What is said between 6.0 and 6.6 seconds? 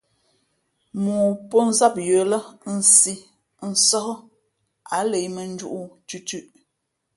thʉ̄thʉ̄ʼ.